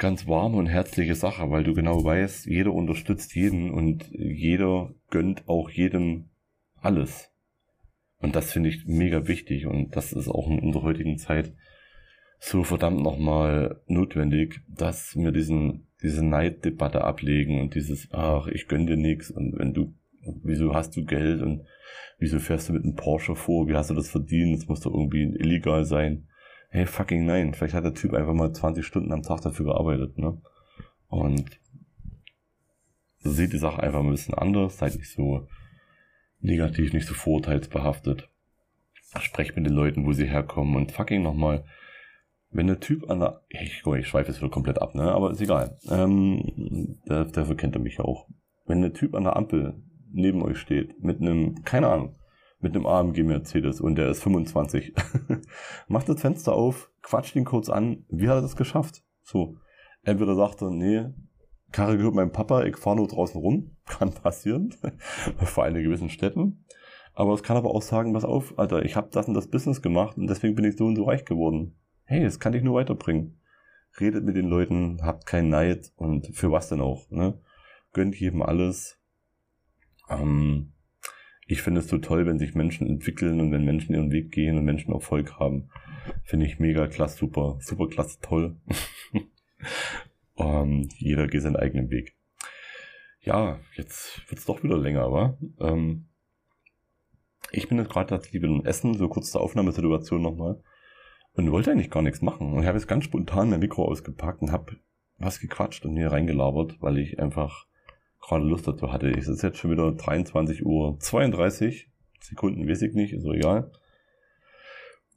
ganz 0.00 0.26
warme 0.26 0.56
und 0.56 0.66
herzliche 0.66 1.14
Sache, 1.14 1.50
weil 1.50 1.62
du 1.62 1.74
genau 1.74 2.02
weißt, 2.02 2.46
jeder 2.46 2.72
unterstützt 2.72 3.34
jeden 3.36 3.70
und 3.70 4.10
jeder 4.10 4.94
gönnt 5.10 5.46
auch 5.46 5.68
jedem 5.70 6.30
alles. 6.80 7.30
Und 8.18 8.34
das 8.34 8.50
finde 8.50 8.70
ich 8.70 8.86
mega 8.86 9.28
wichtig 9.28 9.66
und 9.66 9.94
das 9.94 10.12
ist 10.12 10.28
auch 10.28 10.48
in 10.48 10.58
unserer 10.58 10.84
heutigen 10.84 11.18
Zeit 11.18 11.52
so 12.38 12.64
verdammt 12.64 13.02
nochmal 13.02 13.82
notwendig, 13.86 14.62
dass 14.68 15.14
wir 15.16 15.32
diesen, 15.32 15.88
diese 16.02 16.24
Neiddebatte 16.24 17.04
ablegen 17.04 17.60
und 17.60 17.74
dieses, 17.74 18.08
ach, 18.12 18.46
ich 18.46 18.68
gönn 18.68 18.86
dir 18.86 18.96
nix 18.96 19.30
und 19.30 19.58
wenn 19.58 19.74
du 19.74 19.94
wieso 20.42 20.74
hast 20.74 20.96
du 20.96 21.04
Geld 21.04 21.42
und 21.42 21.66
wieso 22.18 22.38
fährst 22.38 22.68
du 22.68 22.72
mit 22.72 22.84
einem 22.84 22.96
Porsche 22.96 23.34
vor, 23.34 23.68
wie 23.68 23.74
hast 23.74 23.90
du 23.90 23.94
das 23.94 24.10
verdient, 24.10 24.58
das 24.58 24.68
muss 24.68 24.80
doch 24.80 24.92
irgendwie 24.92 25.22
illegal 25.22 25.84
sein. 25.84 26.28
Hey, 26.68 26.86
fucking 26.86 27.24
nein, 27.24 27.54
vielleicht 27.54 27.74
hat 27.74 27.84
der 27.84 27.94
Typ 27.94 28.14
einfach 28.14 28.34
mal 28.34 28.52
20 28.52 28.84
Stunden 28.84 29.12
am 29.12 29.22
Tag 29.22 29.40
dafür 29.40 29.66
gearbeitet, 29.66 30.18
ne? 30.18 30.40
Und 31.08 31.58
so 33.18 33.30
sieht 33.30 33.52
die 33.52 33.58
Sache 33.58 33.82
einfach 33.82 34.00
ein 34.00 34.10
bisschen 34.10 34.34
anders, 34.34 34.78
seid 34.78 34.94
nicht 34.94 35.10
so 35.10 35.48
negativ, 36.40 36.92
nicht 36.92 37.06
so 37.06 37.14
vorurteilsbehaftet. 37.14 38.28
Sprecht 39.18 39.56
mit 39.56 39.66
den 39.66 39.74
Leuten, 39.74 40.06
wo 40.06 40.12
sie 40.12 40.28
herkommen 40.28 40.76
und 40.76 40.92
fucking 40.92 41.22
nochmal, 41.22 41.64
wenn 42.50 42.68
der 42.68 42.80
Typ 42.80 43.10
an 43.10 43.18
der, 43.20 43.42
ich, 43.48 43.82
ich 43.84 44.06
schweife 44.06 44.30
jetzt 44.30 44.40
wieder 44.40 44.50
komplett 44.50 44.80
ab, 44.80 44.94
ne, 44.94 45.10
aber 45.10 45.32
ist 45.32 45.40
egal, 45.40 45.78
ähm, 45.88 46.98
dafür 47.06 47.56
kennt 47.56 47.74
er 47.74 47.80
mich 47.80 47.96
ja 47.96 48.04
auch. 48.04 48.28
Wenn 48.66 48.82
der 48.82 48.92
Typ 48.92 49.14
an 49.14 49.24
der 49.24 49.36
Ampel 49.36 49.82
neben 50.12 50.42
euch 50.42 50.58
steht, 50.58 51.02
mit 51.02 51.20
einem, 51.20 51.62
keine 51.64 51.88
Ahnung, 51.88 52.16
mit 52.60 52.74
einem 52.74 52.86
AMG 52.86 53.22
Mercedes 53.22 53.80
und 53.80 53.96
der 53.96 54.10
ist 54.10 54.22
25, 54.22 54.94
macht 55.88 56.08
das 56.08 56.20
Fenster 56.20 56.52
auf, 56.52 56.90
quatscht 57.02 57.36
ihn 57.36 57.44
kurz 57.44 57.68
an, 57.68 58.04
wie 58.08 58.28
hat 58.28 58.36
er 58.36 58.42
das 58.42 58.56
geschafft? 58.56 59.02
So, 59.22 59.56
entweder 60.02 60.34
sagt 60.34 60.62
er, 60.62 60.70
nee, 60.70 61.06
Karre 61.72 61.96
gehört 61.96 62.14
meinem 62.14 62.32
Papa, 62.32 62.64
ich 62.64 62.76
fahre 62.76 62.96
nur 62.96 63.08
draußen 63.08 63.40
rum. 63.40 63.76
Kann 63.86 64.12
passieren. 64.12 64.74
Vor 65.36 65.64
allem 65.64 65.76
in 65.76 65.84
gewissen 65.84 66.10
Städten. 66.10 66.64
Aber 67.14 67.34
es 67.34 67.42
kann 67.42 67.56
aber 67.56 67.70
auch 67.70 67.82
sagen, 67.82 68.12
pass 68.12 68.24
auf, 68.24 68.58
Alter, 68.58 68.84
ich 68.84 68.96
habe 68.96 69.10
das 69.12 69.28
und 69.28 69.34
das 69.34 69.48
Business 69.48 69.82
gemacht 69.82 70.16
und 70.16 70.28
deswegen 70.28 70.54
bin 70.54 70.64
ich 70.64 70.76
so 70.76 70.86
und 70.86 70.96
so 70.96 71.04
reich 71.04 71.24
geworden. 71.24 71.76
Hey, 72.04 72.22
das 72.22 72.38
kann 72.38 72.54
ich 72.54 72.62
nur 72.62 72.76
weiterbringen. 72.76 73.40
Redet 74.00 74.24
mit 74.24 74.36
den 74.36 74.46
Leuten, 74.46 75.00
habt 75.02 75.26
keinen 75.26 75.48
Neid 75.48 75.92
und 75.96 76.28
für 76.28 76.52
was 76.52 76.68
denn 76.68 76.80
auch, 76.80 77.10
ne? 77.10 77.40
Gönnt 77.92 78.14
jedem 78.18 78.42
alles. 78.42 78.99
Ähm, 80.10 80.72
ich 81.46 81.62
finde 81.62 81.80
es 81.80 81.88
so 81.88 81.98
toll, 81.98 82.26
wenn 82.26 82.38
sich 82.38 82.54
Menschen 82.54 82.86
entwickeln 82.86 83.40
und 83.40 83.52
wenn 83.52 83.64
Menschen 83.64 83.94
ihren 83.94 84.12
Weg 84.12 84.30
gehen 84.30 84.56
und 84.58 84.64
Menschen 84.64 84.92
Erfolg 84.92 85.38
haben. 85.38 85.70
Finde 86.22 86.46
ich 86.46 86.58
mega 86.58 86.86
klasse, 86.86 87.18
super, 87.18 87.58
super 87.60 87.88
klasse, 87.88 88.18
toll. 88.20 88.56
Ähm, 90.40 90.88
jeder 90.96 91.28
geht 91.28 91.42
seinen 91.42 91.56
eigenen 91.56 91.90
Weg. 91.90 92.16
Ja, 93.20 93.60
jetzt 93.76 94.22
wird's 94.30 94.46
doch 94.46 94.62
wieder 94.62 94.78
länger, 94.78 95.02
aber 95.02 95.38
ähm, 95.60 96.06
ich 97.52 97.68
bin 97.68 97.78
jetzt 97.78 97.90
gerade 97.90 98.08
tatsächlich 98.08 98.42
in 98.42 98.64
Essen, 98.64 98.94
so 98.94 99.08
kurz 99.08 99.30
zur 99.30 99.42
Aufnahmesituation 99.42 100.22
nochmal, 100.22 100.62
und 101.34 101.50
wollte 101.52 101.70
eigentlich 101.70 101.90
gar 101.90 102.02
nichts 102.02 102.22
machen. 102.22 102.54
Und 102.54 102.62
ich 102.62 102.66
habe 102.66 102.78
jetzt 102.78 102.88
ganz 102.88 103.04
spontan 103.04 103.50
mein 103.50 103.60
Mikro 103.60 103.84
ausgepackt 103.84 104.40
und 104.40 104.52
habe 104.52 104.76
was 105.18 105.40
gequatscht 105.40 105.84
und 105.84 105.96
hier 105.96 106.10
reingelabert, 106.10 106.80
weil 106.80 106.98
ich 106.98 107.18
einfach 107.18 107.66
gerade 108.20 108.44
Lust 108.44 108.66
dazu 108.66 108.92
hatte. 108.92 109.10
Es 109.10 109.28
ist 109.28 109.42
jetzt 109.42 109.58
schon 109.58 109.70
wieder 109.70 109.92
23 109.92 110.64
Uhr 110.64 110.98
32 110.98 111.90
Sekunden, 112.20 112.68
weiß 112.68 112.82
ich 112.82 112.94
nicht, 112.94 113.12
ist 113.12 113.22
so 113.22 113.32
egal. 113.32 113.70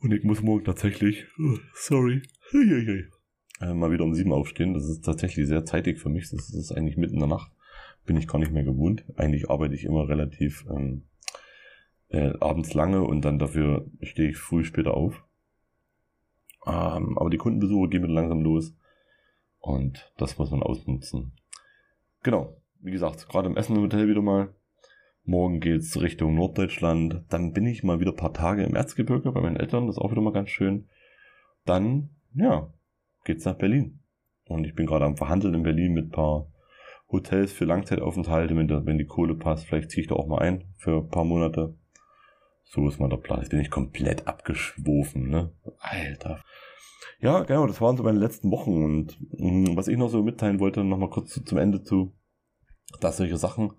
Und 0.02 0.14
ich 0.14 0.24
muss 0.24 0.42
morgen 0.42 0.66
tatsächlich, 0.66 1.26
oh, 1.40 1.58
sorry, 1.74 2.22
äh, 3.62 3.74
mal 3.74 3.92
wieder 3.92 4.04
um 4.04 4.14
sieben 4.14 4.34
aufstehen. 4.34 4.74
Das 4.74 4.88
ist 4.88 5.06
tatsächlich 5.06 5.48
sehr 5.48 5.66
zeitig 5.66 6.00
für 6.00 6.10
mich. 6.10 6.30
Das 6.30 6.50
ist 6.50 6.72
eigentlich 6.72 6.98
mitten 6.98 7.16
in 7.16 7.20
der 7.20 7.30
Nacht. 7.30 7.52
Bin 8.06 8.18
ich 8.18 8.28
gar 8.28 8.40
nicht 8.40 8.52
mehr 8.52 8.64
gewohnt. 8.64 9.06
Eigentlich 9.16 9.50
arbeite 9.50 9.76
ich 9.76 9.86
immer 9.86 10.10
relativ 10.10 10.66
ähm, 10.70 11.04
äh, 12.10 12.34
abends 12.40 12.74
lange 12.74 13.02
und 13.04 13.24
dann 13.24 13.40
dafür 13.40 13.90
stehe 14.02 14.30
ich 14.30 14.38
früh 14.38 14.64
später 14.66 14.94
auf. 14.94 15.24
Ähm, 16.66 17.18
aber 17.18 17.30
die 17.30 17.38
Kundenbesuche 17.38 17.90
gehen 17.90 18.04
wieder 18.04 18.14
langsam 18.14 18.42
los. 18.42 18.76
Und 19.60 20.12
das 20.18 20.38
muss 20.38 20.52
man 20.52 20.62
ausnutzen. 20.62 21.34
Genau. 22.24 22.62
Wie 22.84 22.92
gesagt, 22.92 23.30
gerade 23.30 23.48
im 23.48 23.56
Essen 23.56 23.78
im 23.78 23.84
Hotel 23.84 24.10
wieder 24.10 24.22
mal. 24.22 24.54
Morgen 25.24 25.62
geht's 25.62 26.02
Richtung 26.02 26.36
Norddeutschland. 26.36 27.24
Dann 27.30 27.54
bin 27.54 27.66
ich 27.66 27.82
mal 27.82 28.02
wieder 28.02 28.12
paar 28.12 28.34
Tage 28.34 28.64
im 28.64 28.76
Erzgebirge 28.76 29.32
bei 29.32 29.40
meinen 29.40 29.56
Eltern. 29.56 29.88
Das 29.88 29.96
ist 29.96 30.02
auch 30.02 30.12
wieder 30.12 30.22
mal 30.22 30.34
ganz 30.34 30.50
schön. 30.50 30.90
Dann, 31.64 32.10
ja, 32.36 32.74
geht's 33.24 33.46
nach 33.46 33.58
Berlin. 33.58 34.02
Und 34.50 34.66
ich 34.66 34.76
bin 34.76 34.86
gerade 34.86 35.06
am 35.06 35.16
Verhandeln 35.16 35.54
in 35.54 35.64
Berlin 35.64 35.94
mit 35.94 36.12
paar 36.12 36.52
Hotels 37.10 37.54
für 37.54 37.64
Langzeitaufenthalte, 37.64 38.54
wenn, 38.58 38.68
der, 38.68 38.86
wenn 38.86 38.98
die 38.98 39.06
Kohle 39.06 39.36
passt. 39.36 39.66
Vielleicht 39.66 39.92
ziehe 39.92 40.02
ich 40.02 40.10
da 40.10 40.16
auch 40.16 40.28
mal 40.28 40.40
ein 40.40 40.66
für 40.76 40.98
ein 40.98 41.08
paar 41.08 41.24
Monate. 41.24 41.78
So 42.66 42.86
ist 42.90 43.00
mal 43.00 43.08
der 43.08 43.16
Plan. 43.16 43.40
Jetzt 43.40 43.52
bin 43.52 43.62
ich 43.62 43.72
komplett 43.72 44.28
abgeschwofen, 44.28 45.30
ne? 45.30 45.54
Alter. 45.80 46.44
Ja, 47.22 47.44
genau, 47.44 47.66
das 47.66 47.80
waren 47.80 47.96
so 47.96 48.04
meine 48.04 48.20
letzten 48.20 48.52
Wochen. 48.52 48.84
Und 48.84 49.18
mh, 49.40 49.72
mm, 49.72 49.78
was 49.78 49.88
ich 49.88 49.98
noch 49.98 50.10
so 50.10 50.22
mitteilen 50.22 50.60
wollte, 50.60 50.84
nochmal 50.84 51.10
kurz 51.10 51.30
zu, 51.30 51.46
zum 51.46 51.58
Ende 51.58 51.82
zu, 51.82 52.12
dass 53.00 53.18
solche 53.18 53.38
Sachen 53.38 53.74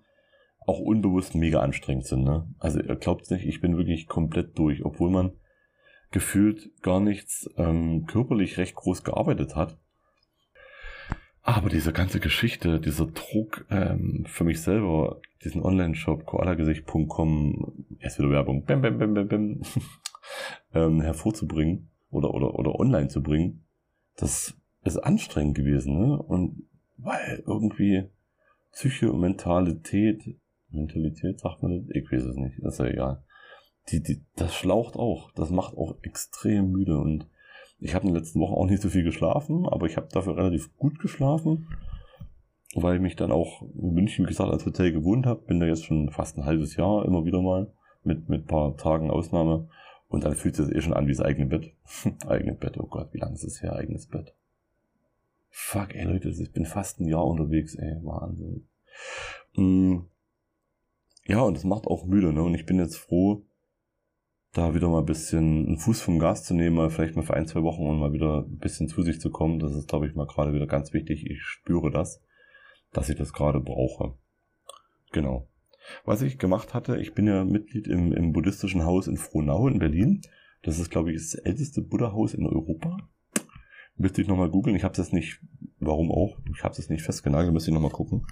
auch 0.65 0.79
unbewusst 0.79 1.35
mega 1.35 1.59
anstrengend 1.59 2.05
sind. 2.05 2.23
Ne? 2.23 2.47
Also 2.59 2.79
ihr 2.79 2.95
glaubt 2.95 3.29
nicht, 3.29 3.45
ich 3.45 3.61
bin 3.61 3.77
wirklich 3.77 4.07
komplett 4.07 4.57
durch, 4.57 4.83
obwohl 4.83 5.11
man 5.11 5.33
gefühlt 6.11 6.69
gar 6.81 6.99
nichts 6.99 7.49
ähm, 7.57 8.05
körperlich 8.05 8.57
recht 8.57 8.75
groß 8.75 9.03
gearbeitet 9.03 9.55
hat. 9.55 9.77
Aber 11.41 11.69
diese 11.69 11.93
ganze 11.93 12.19
Geschichte, 12.19 12.79
dieser 12.79 13.05
Druck 13.05 13.65
ähm, 13.69 14.25
für 14.27 14.43
mich 14.43 14.61
selber, 14.61 15.21
diesen 15.43 15.61
Online-Shop 15.61 16.25
koalagesicht.com, 16.25 17.85
erst 17.99 18.17
wieder 18.17 18.31
Werbung, 18.31 18.65
bam, 18.65 18.81
bam, 18.81 18.97
bam, 18.97 19.13
bam, 19.13 19.27
bam, 19.27 19.61
ähm, 20.73 21.01
hervorzubringen 21.01 21.91
oder, 22.09 22.33
oder, 22.33 22.55
oder 22.55 22.79
online 22.79 23.09
zu 23.09 23.21
bringen, 23.21 23.63
das 24.15 24.55
ist 24.83 24.97
anstrengend 24.97 25.55
gewesen. 25.55 25.99
Ne? 25.99 26.17
Und 26.17 26.63
weil 26.97 27.43
irgendwie 27.45 28.09
Und 30.71 30.79
Mentalität, 30.79 31.39
sagt 31.39 31.63
man 31.63 31.71
das? 31.71 31.95
Ich 31.95 32.11
weiß 32.11 32.23
es 32.23 32.35
nicht, 32.35 32.59
ist 32.59 32.79
ja 32.79 32.85
egal 32.85 33.23
die, 33.91 34.01
die, 34.01 34.25
das 34.35 34.55
schlaucht 34.55 34.95
auch. 34.95 35.31
Das 35.31 35.49
macht 35.49 35.77
auch 35.77 35.95
extrem 36.01 36.71
müde. 36.71 36.97
Und 36.97 37.27
ich 37.79 37.93
habe 37.93 38.07
in 38.07 38.13
den 38.13 38.19
letzten 38.19 38.39
Wochen 38.39 38.53
auch 38.53 38.65
nicht 38.65 38.81
so 38.81 38.89
viel 38.89 39.03
geschlafen, 39.03 39.67
aber 39.67 39.85
ich 39.85 39.97
habe 39.97 40.07
dafür 40.11 40.37
relativ 40.37 40.75
gut 40.77 40.99
geschlafen, 40.99 41.67
weil 42.73 42.95
ich 42.95 43.01
mich 43.01 43.15
dann 43.15 43.31
auch 43.31 43.61
in 43.61 43.93
München, 43.93 44.25
wie 44.25 44.29
gesagt, 44.29 44.51
als 44.51 44.65
Hotel 44.65 44.91
gewohnt 44.91 45.25
habe. 45.25 45.41
Bin 45.45 45.59
da 45.59 45.65
jetzt 45.65 45.85
schon 45.85 46.09
fast 46.09 46.37
ein 46.37 46.45
halbes 46.45 46.75
Jahr 46.75 47.05
immer 47.05 47.25
wieder 47.25 47.41
mal 47.41 47.71
mit 48.03 48.29
mit 48.29 48.47
paar 48.47 48.75
Tagen 48.77 49.09
Ausnahme. 49.09 49.67
Und 50.07 50.23
dann 50.23 50.35
fühlt 50.35 50.57
es 50.59 50.71
eh 50.71 50.81
schon 50.81 50.93
an 50.93 51.07
wie 51.07 51.13
das 51.13 51.21
eigene 51.21 51.47
Bett. 51.47 51.73
eigene 52.27 52.53
Bett, 52.53 52.77
oh 52.79 52.87
Gott, 52.87 53.13
wie 53.13 53.19
lange 53.19 53.33
ist 53.33 53.43
es 53.43 53.61
her, 53.61 53.75
eigenes 53.75 54.07
Bett? 54.07 54.35
Fuck, 55.57 55.95
ey 55.95 56.03
Leute, 56.03 56.27
ich 56.29 56.51
bin 56.51 56.65
fast 56.65 56.99
ein 56.99 57.07
Jahr 57.07 57.25
unterwegs, 57.25 57.75
ey, 57.75 57.95
Wahnsinn. 58.03 58.67
Mm. 59.55 59.99
Ja, 61.27 61.43
und 61.43 61.55
das 61.55 61.63
macht 61.63 61.87
auch 61.87 62.05
müde, 62.05 62.33
ne? 62.33 62.43
Und 62.43 62.55
ich 62.55 62.65
bin 62.65 62.77
jetzt 62.77 62.97
froh, 62.97 63.45
da 64.51 64.75
wieder 64.75 64.89
mal 64.89 64.99
ein 64.99 65.05
bisschen 65.05 65.65
einen 65.65 65.77
Fuß 65.77 66.01
vom 66.01 66.19
Gas 66.19 66.43
zu 66.43 66.55
nehmen, 66.55 66.75
mal 66.75 66.89
vielleicht 66.89 67.15
mal 67.15 67.21
für 67.21 67.35
ein, 67.35 67.47
zwei 67.47 67.63
Wochen 67.63 67.87
und 67.87 67.99
mal 67.99 68.11
wieder 68.11 68.39
ein 68.41 68.57
bisschen 68.57 68.89
zu 68.89 69.01
sich 69.01 69.21
zu 69.21 69.31
kommen. 69.31 69.59
Das 69.59 69.73
ist, 69.73 69.87
glaube 69.87 70.07
ich, 70.07 70.13
mal 70.13 70.27
gerade 70.27 70.53
wieder 70.53 70.67
ganz 70.67 70.91
wichtig. 70.91 71.25
Ich 71.25 71.41
spüre 71.41 71.89
das, 71.89 72.21
dass 72.91 73.07
ich 73.07 73.15
das 73.15 73.31
gerade 73.31 73.61
brauche. 73.61 74.17
Genau. 75.13 75.47
Was 76.03 76.21
ich 76.21 76.37
gemacht 76.37 76.73
hatte, 76.73 76.97
ich 76.97 77.13
bin 77.13 77.27
ja 77.27 77.45
Mitglied 77.45 77.87
im, 77.87 78.11
im 78.11 78.33
buddhistischen 78.33 78.83
Haus 78.83 79.07
in 79.07 79.15
Frohnau 79.15 79.69
in 79.69 79.79
Berlin. 79.79 80.21
Das 80.63 80.79
ist, 80.79 80.91
glaube 80.91 81.13
ich, 81.13 81.17
das 81.17 81.35
älteste 81.35 81.81
Buddha-Haus 81.81 82.33
in 82.33 82.45
Europa. 82.45 82.97
Müsste 83.97 84.21
ich 84.21 84.27
nochmal 84.27 84.49
googeln. 84.49 84.75
Ich 84.75 84.83
habe 84.83 84.99
es 84.99 85.11
nicht, 85.11 85.39
warum 85.79 86.11
auch, 86.11 86.37
ich 86.53 86.63
habe 86.63 86.75
es 86.77 86.89
nicht 86.89 87.03
festgenagelt, 87.03 87.53
müsste 87.53 87.71
ich 87.71 87.73
nochmal 87.73 87.91
gucken. 87.91 88.25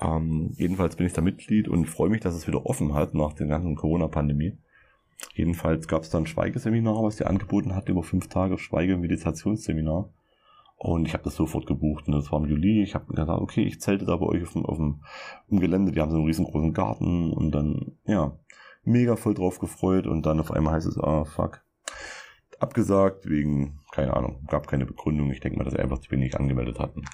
Ähm, 0.00 0.52
jedenfalls 0.56 0.96
bin 0.96 1.06
ich 1.06 1.12
da 1.12 1.20
Mitglied 1.20 1.68
und 1.68 1.86
freue 1.86 2.10
mich, 2.10 2.20
dass 2.20 2.34
es 2.34 2.46
wieder 2.46 2.66
offen 2.66 2.94
hat 2.94 3.14
nach 3.14 3.32
der 3.32 3.46
ganzen 3.46 3.76
Corona-Pandemie. 3.76 4.58
Jedenfalls 5.34 5.88
gab 5.88 6.02
es 6.02 6.10
dann 6.10 6.22
ein 6.22 6.26
Schweigeseminar, 6.26 7.02
was 7.02 7.16
die 7.16 7.26
angeboten 7.26 7.74
hat, 7.74 7.88
über 7.88 8.02
fünf 8.02 8.28
Tage 8.28 8.58
Schweige-Meditationsseminar. 8.58 10.10
Und 10.76 11.06
ich 11.06 11.12
habe 11.12 11.24
das 11.24 11.36
sofort 11.36 11.66
gebucht 11.66 12.08
und 12.08 12.14
das 12.14 12.32
war 12.32 12.42
im 12.42 12.48
Juli. 12.48 12.82
Ich 12.82 12.94
habe 12.94 13.04
gedacht, 13.06 13.28
okay, 13.28 13.64
ich 13.64 13.82
zelte 13.82 14.06
da 14.06 14.16
bei 14.16 14.24
euch 14.24 14.42
auf 14.42 14.54
dem, 14.54 14.64
auf 14.64 14.78
dem 14.78 15.02
im 15.50 15.60
Gelände. 15.60 15.92
Die 15.92 16.00
haben 16.00 16.10
so 16.10 16.16
einen 16.16 16.26
riesengroßen 16.26 16.72
Garten 16.72 17.34
und 17.34 17.50
dann, 17.50 17.98
ja, 18.06 18.38
mega 18.82 19.16
voll 19.16 19.34
drauf 19.34 19.58
gefreut 19.58 20.06
und 20.06 20.24
dann 20.24 20.40
auf 20.40 20.50
einmal 20.50 20.74
heißt 20.74 20.86
es, 20.86 20.98
ah, 20.98 21.26
fuck. 21.26 21.62
Abgesagt 22.60 23.28
wegen, 23.28 23.80
keine 23.90 24.14
Ahnung, 24.14 24.44
gab 24.46 24.68
keine 24.68 24.86
Begründung. 24.86 25.30
Ich 25.32 25.40
denke 25.40 25.58
mal, 25.58 25.64
dass 25.64 25.72
sie 25.72 25.80
einfach 25.80 25.98
zu 25.98 26.10
wenig 26.10 26.38
angemeldet 26.38 26.78
hatten. 26.78 27.04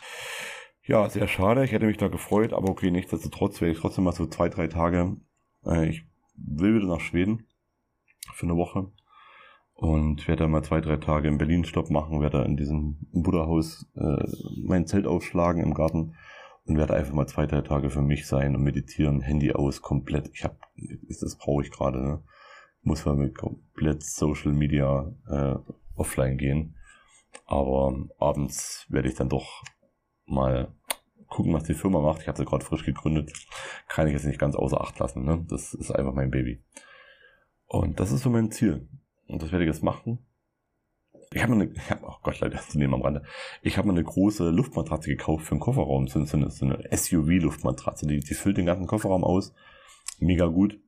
Ja, 0.83 1.09
sehr 1.09 1.29
schade. 1.29 1.65
Ich 1.65 1.73
hätte 1.73 1.87
mich 1.87 1.97
da 1.97 2.09
gefreut, 2.09 2.53
aber 2.53 2.69
okay, 2.69 2.91
nichtsdestotrotz 2.91 3.61
werde 3.61 3.73
ich 3.73 3.81
trotzdem 3.81 4.05
mal 4.05 4.13
so 4.13 4.27
zwei, 4.27 4.49
drei 4.49 4.67
Tage. 4.67 5.17
Äh, 5.65 5.89
ich 5.89 6.05
will 6.37 6.75
wieder 6.75 6.87
nach 6.87 7.01
Schweden 7.01 7.47
für 8.35 8.47
eine 8.47 8.57
Woche. 8.57 8.91
Und 9.75 10.27
werde 10.27 10.45
da 10.45 10.49
mal 10.49 10.65
zwei, 10.65 10.81
drei 10.81 10.97
Tage 10.97 11.29
in 11.29 11.39
Berlin 11.39 11.65
Stopp 11.65 11.91
machen, 11.91 12.21
werde 12.23 12.43
in 12.45 12.57
diesem 12.57 12.97
Buddha-Haus 13.13 13.87
äh, 13.95 14.25
mein 14.65 14.87
Zelt 14.87 15.07
aufschlagen 15.07 15.63
im 15.63 15.75
Garten 15.75 16.15
und 16.65 16.77
werde 16.77 16.95
einfach 16.95 17.13
mal 17.13 17.27
zwei, 17.27 17.47
drei 17.47 17.61
Tage 17.61 17.91
für 17.91 18.03
mich 18.03 18.27
sein 18.27 18.57
und 18.57 18.63
meditieren, 18.63 19.21
Handy 19.21 19.53
aus, 19.53 19.83
komplett. 19.83 20.31
Ich 20.33 20.45
habe, 20.45 20.57
das 21.09 21.37
brauche 21.37 21.63
ich 21.63 21.71
gerade, 21.71 22.03
ne? 22.03 22.23
Muss 22.87 23.05
mal 23.05 23.17
mit 23.17 23.37
komplett 23.37 24.05
Social 24.05 24.53
Media 24.53 25.13
äh, 25.29 25.57
offline 25.97 26.39
gehen. 26.39 26.77
Aber 27.47 28.07
abends 28.21 28.87
werde 28.89 29.09
ich 29.09 29.17
dann 29.17 29.29
doch 29.29 29.65
mal 30.25 30.73
gucken, 31.27 31.53
was 31.53 31.65
die 31.65 31.75
Firma 31.75 31.99
macht. 32.01 32.23
Ich 32.23 32.29
habe 32.29 32.39
sie 32.39 32.45
gerade 32.45 32.65
frisch 32.65 32.85
gegründet. 32.85 33.33
Kann 33.89 34.07
ich 34.07 34.13
jetzt 34.13 34.25
nicht 34.25 34.39
ganz 34.39 34.55
außer 34.55 34.81
Acht 34.81 35.01
lassen. 35.01 35.25
Ne? 35.25 35.45
Das 35.49 35.75
ist 35.75 35.91
einfach 35.91 36.15
mein 36.15 36.31
Baby. 36.31 36.63
Und 37.67 37.99
das 37.99 38.13
ist 38.13 38.23
so 38.23 38.31
mein 38.31 38.53
Ziel. 38.53 38.89
Und 39.27 39.43
das 39.43 39.51
werde 39.51 39.65
ich 39.65 39.69
jetzt 39.69 39.83
machen. 39.83 40.25
Ich 41.33 41.43
habe 41.43 41.57
mir 41.57 41.63
eine, 41.63 41.73
oh 42.03 42.19
Gott, 42.23 42.39
Leute, 42.39 42.57
zu 42.69 42.79
nehmen 42.79 42.95
am 42.95 43.03
Rande. 43.03 43.25
Ich 43.63 43.79
habe 43.79 43.91
eine 43.91 44.05
große 44.05 44.49
Luftmatratze 44.51 45.11
gekauft 45.11 45.45
für 45.45 45.57
den 45.57 45.61
Kofferraum. 45.61 46.07
So 46.07 46.21
eine, 46.21 46.51
so 46.51 46.67
eine 46.67 46.85
SUV-Luftmatratze. 46.97 48.07
Die, 48.07 48.21
die 48.21 48.35
füllt 48.35 48.59
den 48.59 48.67
ganzen 48.67 48.87
Kofferraum 48.87 49.25
aus. 49.25 49.53
Mega 50.21 50.47
gut. 50.47 50.79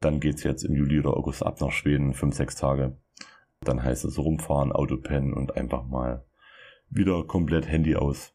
Dann 0.00 0.20
geht's 0.20 0.42
jetzt 0.42 0.64
im 0.64 0.74
Juli 0.74 1.00
oder 1.00 1.16
August 1.16 1.44
ab 1.44 1.60
nach 1.60 1.72
Schweden, 1.72 2.14
fünf, 2.14 2.34
sechs 2.34 2.56
Tage. 2.56 2.98
Dann 3.60 3.82
heißt 3.82 4.04
es 4.04 4.18
rumfahren, 4.18 4.72
Autopennen 4.72 5.32
und 5.32 5.56
einfach 5.56 5.84
mal 5.86 6.24
wieder 6.90 7.24
komplett 7.24 7.66
Handy 7.66 7.96
aus. 7.96 8.34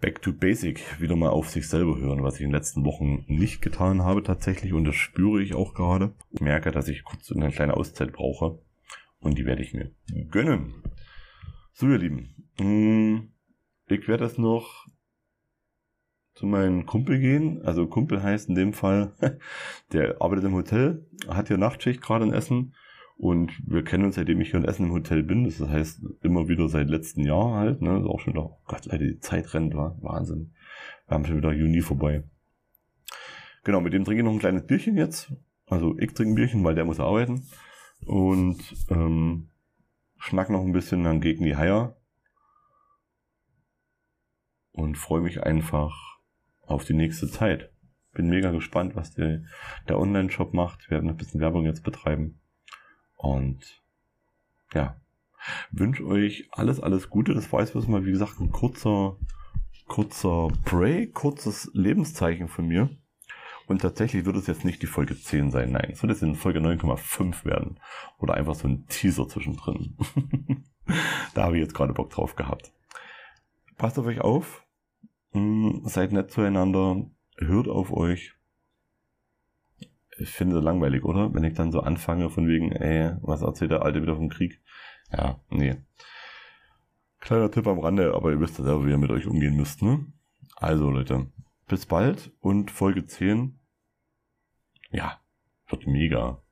Back 0.00 0.20
to 0.22 0.32
Basic, 0.32 1.00
wieder 1.00 1.16
mal 1.16 1.30
auf 1.30 1.48
sich 1.48 1.68
selber 1.68 1.96
hören, 1.96 2.22
was 2.22 2.36
ich 2.36 2.42
in 2.42 2.48
den 2.48 2.56
letzten 2.56 2.84
Wochen 2.84 3.24
nicht 3.26 3.62
getan 3.62 4.02
habe 4.02 4.22
tatsächlich 4.22 4.72
und 4.72 4.84
das 4.84 4.96
spüre 4.96 5.40
ich 5.40 5.54
auch 5.54 5.72
gerade. 5.72 6.14
Ich 6.30 6.40
merke, 6.40 6.72
dass 6.72 6.88
ich 6.88 7.04
kurz 7.04 7.30
eine 7.32 7.50
kleine 7.50 7.76
Auszeit 7.76 8.12
brauche 8.12 8.58
und 9.20 9.38
die 9.38 9.46
werde 9.46 9.62
ich 9.62 9.72
mir 9.72 9.92
gönnen. 10.30 10.82
So 11.72 11.88
ihr 11.88 11.98
Lieben, 11.98 12.34
mm, 12.58 13.32
ich 13.86 14.06
werde 14.06 14.24
das 14.24 14.36
noch 14.36 14.86
zu 16.34 16.46
meinem 16.46 16.86
Kumpel 16.86 17.18
gehen. 17.18 17.62
Also 17.62 17.86
Kumpel 17.86 18.22
heißt 18.22 18.48
in 18.48 18.54
dem 18.54 18.72
Fall, 18.72 19.12
der 19.92 20.20
arbeitet 20.20 20.44
im 20.44 20.54
Hotel, 20.54 21.06
hat 21.28 21.48
hier 21.48 21.58
Nachtschicht 21.58 22.02
gerade 22.02 22.24
in 22.24 22.32
Essen 22.32 22.74
und 23.16 23.52
wir 23.66 23.84
kennen 23.84 24.04
uns, 24.04 24.16
seitdem 24.16 24.40
ich 24.40 24.50
hier 24.50 24.60
in 24.60 24.66
Essen 24.66 24.86
im 24.86 24.92
Hotel 24.92 25.22
bin. 25.22 25.44
Das 25.44 25.60
heißt, 25.60 26.02
immer 26.22 26.48
wieder 26.48 26.68
seit 26.68 26.88
letzten 26.88 27.24
Jahr 27.24 27.54
halt. 27.54 27.80
Ne? 27.80 27.98
ist 27.98 28.06
auch 28.06 28.20
schon 28.20 28.34
wieder, 28.34 28.46
oh 28.46 28.58
Gott, 28.66 28.86
leider 28.86 29.04
die 29.04 29.20
Zeit 29.20 29.54
rennt, 29.54 29.74
war 29.74 29.96
Wahnsinn. 30.02 30.52
Wir 31.06 31.14
haben 31.14 31.24
schon 31.24 31.36
wieder 31.36 31.52
Juni 31.52 31.80
vorbei. 31.80 32.24
Genau, 33.62 33.80
mit 33.80 33.92
dem 33.92 34.04
trinke 34.04 34.20
ich 34.20 34.24
noch 34.24 34.32
ein 34.32 34.40
kleines 34.40 34.66
Bierchen 34.66 34.96
jetzt. 34.96 35.32
Also 35.66 35.96
ich 35.98 36.12
trinke 36.12 36.32
ein 36.32 36.34
Bierchen, 36.34 36.64
weil 36.64 36.74
der 36.74 36.84
muss 36.84 37.00
arbeiten. 37.00 37.46
Und 38.04 38.58
ähm, 38.90 39.48
schnack 40.18 40.50
noch 40.50 40.62
ein 40.62 40.72
bisschen, 40.72 41.04
dann 41.04 41.20
gegen 41.20 41.44
die 41.44 41.56
Haier. 41.56 41.96
Und 44.72 44.98
freue 44.98 45.20
mich 45.20 45.42
einfach 45.44 46.13
auf 46.66 46.84
die 46.84 46.94
nächste 46.94 47.28
Zeit. 47.28 47.70
Bin 48.12 48.28
mega 48.28 48.50
gespannt, 48.50 48.94
was 48.94 49.12
der, 49.12 49.42
der 49.88 49.98
Online-Shop 49.98 50.54
macht. 50.54 50.88
Wir 50.88 50.96
werden 50.96 51.10
ein 51.10 51.16
bisschen 51.16 51.40
Werbung 51.40 51.64
jetzt 51.64 51.82
betreiben. 51.82 52.40
Und 53.16 53.82
ja, 54.72 55.00
wünsche 55.70 56.06
euch 56.06 56.48
alles, 56.52 56.80
alles 56.80 57.10
Gute. 57.10 57.34
Das 57.34 57.52
war 57.52 57.60
jetzt 57.60 57.74
mal, 57.88 58.04
wie 58.04 58.12
gesagt, 58.12 58.40
ein 58.40 58.50
kurzer, 58.50 59.16
kurzer 59.86 60.48
Break, 60.64 61.14
kurzes 61.14 61.70
Lebenszeichen 61.74 62.48
von 62.48 62.66
mir. 62.66 62.90
Und 63.66 63.80
tatsächlich 63.80 64.26
wird 64.26 64.36
es 64.36 64.46
jetzt 64.46 64.64
nicht 64.64 64.82
die 64.82 64.86
Folge 64.86 65.18
10 65.18 65.50
sein. 65.50 65.72
Nein, 65.72 65.90
es 65.90 66.02
wird 66.02 66.12
jetzt 66.12 66.22
in 66.22 66.34
Folge 66.34 66.60
9,5 66.60 67.44
werden. 67.44 67.80
Oder 68.18 68.34
einfach 68.34 68.54
so 68.54 68.68
ein 68.68 68.86
Teaser 68.88 69.26
zwischendrin. 69.26 69.96
da 71.34 71.44
habe 71.44 71.56
ich 71.56 71.62
jetzt 71.62 71.74
gerade 71.74 71.94
Bock 71.94 72.10
drauf 72.10 72.36
gehabt. 72.36 72.72
Passt 73.78 73.98
auf 73.98 74.06
euch 74.06 74.20
auf. 74.20 74.63
Hm, 75.34 75.82
seid 75.84 76.12
nett 76.12 76.30
zueinander. 76.30 77.04
Hört 77.36 77.68
auf 77.68 77.92
euch 77.92 78.34
ich 80.18 80.30
finde 80.30 80.56
das 80.56 80.64
langweilig, 80.64 81.04
oder? 81.04 81.32
Wenn 81.34 81.44
ich 81.44 81.54
dann 81.54 81.72
so 81.72 81.80
anfange 81.80 82.30
von 82.30 82.46
wegen, 82.46 82.72
ey, 82.72 83.16
was 83.20 83.42
erzählt 83.42 83.70
der 83.70 83.82
Alte 83.82 84.02
wieder 84.02 84.16
vom 84.16 84.28
Krieg? 84.28 84.60
Ja, 85.12 85.40
nee. 85.50 85.76
Kleiner 87.20 87.50
Tipp 87.50 87.66
am 87.66 87.78
Rande, 87.78 88.14
aber 88.14 88.30
ihr 88.30 88.40
wisst 88.40 88.58
ja 88.58 88.64
selber, 88.64 88.86
wie 88.86 88.90
ihr 88.90 88.98
mit 88.98 89.10
euch 89.10 89.26
umgehen 89.26 89.56
müsst, 89.56 89.82
ne? 89.82 90.06
Also, 90.56 90.90
Leute, 90.90 91.26
bis 91.66 91.86
bald 91.86 92.32
und 92.40 92.70
Folge 92.70 93.06
10. 93.06 93.58
Ja, 94.90 95.20
wird 95.68 95.86
mega. 95.86 96.42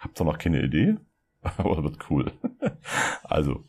Habt 0.00 0.20
ihr 0.20 0.24
noch 0.24 0.38
keine 0.38 0.62
Idee? 0.62 0.96
aber 1.42 1.84
wird 1.84 2.10
cool. 2.10 2.32
also, 3.22 3.64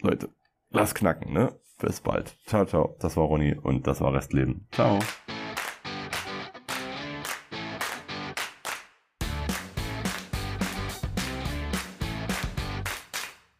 Leute, 0.00 0.28
lasst 0.70 0.94
knacken, 0.96 1.32
ne? 1.32 1.58
Bis 1.82 2.00
bald. 2.00 2.36
Ciao, 2.46 2.64
ciao. 2.64 2.96
Das 3.00 3.16
war 3.16 3.24
Ronny 3.24 3.56
und 3.60 3.88
das 3.88 4.00
war 4.00 4.14
Restleben. 4.14 4.68
Ciao. 4.70 5.00